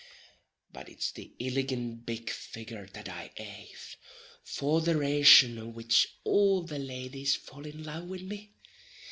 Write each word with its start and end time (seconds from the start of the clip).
But 0.73 0.89
it's 0.89 1.11
the 1.11 1.31
illigant 1.39 2.07
big 2.07 2.25
figgur 2.31 2.91
that 2.93 3.07
I 3.07 3.29
'ave, 3.37 3.69
for 4.43 4.81
the 4.81 4.97
rason 4.97 5.59
o' 5.59 5.67
which 5.67 6.07
all 6.23 6.63
the 6.63 6.79
ladies 6.79 7.35
fall 7.35 7.67
in 7.67 7.83
love 7.83 8.05
wid 8.05 8.27
me. 8.27 8.55